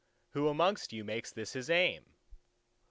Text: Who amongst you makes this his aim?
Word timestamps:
Who 0.33 0.47
amongst 0.47 0.93
you 0.93 1.03
makes 1.03 1.31
this 1.31 1.53
his 1.53 1.69
aim? 1.69 2.15